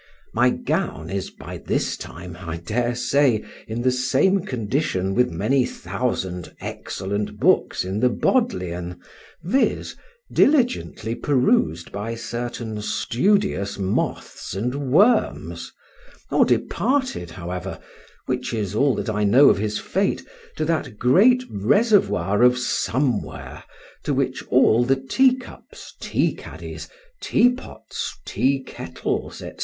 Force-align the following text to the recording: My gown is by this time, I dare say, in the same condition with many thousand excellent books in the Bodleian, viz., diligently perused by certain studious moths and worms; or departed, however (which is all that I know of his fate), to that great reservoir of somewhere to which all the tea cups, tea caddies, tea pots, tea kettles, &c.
My 0.33 0.49
gown 0.49 1.11
is 1.11 1.29
by 1.29 1.59
this 1.59 1.95
time, 1.95 2.35
I 2.41 2.57
dare 2.57 2.95
say, 2.95 3.45
in 3.67 3.83
the 3.83 3.91
same 3.91 4.43
condition 4.43 5.13
with 5.13 5.29
many 5.29 5.63
thousand 5.63 6.55
excellent 6.59 7.39
books 7.39 7.85
in 7.85 7.99
the 7.99 8.09
Bodleian, 8.09 8.99
viz., 9.43 9.95
diligently 10.33 11.13
perused 11.13 11.91
by 11.91 12.15
certain 12.15 12.81
studious 12.81 13.77
moths 13.77 14.55
and 14.55 14.89
worms; 14.91 15.71
or 16.31 16.45
departed, 16.45 17.29
however 17.29 17.77
(which 18.25 18.55
is 18.55 18.73
all 18.73 18.95
that 18.95 19.07
I 19.07 19.23
know 19.23 19.49
of 19.49 19.59
his 19.59 19.77
fate), 19.77 20.25
to 20.55 20.65
that 20.65 20.97
great 20.97 21.43
reservoir 21.47 22.41
of 22.41 22.57
somewhere 22.57 23.65
to 24.05 24.15
which 24.15 24.41
all 24.47 24.83
the 24.83 24.95
tea 24.95 25.35
cups, 25.35 25.93
tea 26.01 26.33
caddies, 26.33 26.89
tea 27.21 27.49
pots, 27.51 28.17
tea 28.25 28.63
kettles, 28.63 29.37
&c. 29.37 29.51